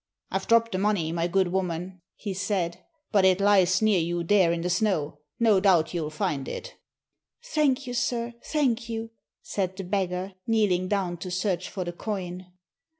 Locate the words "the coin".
11.83-12.47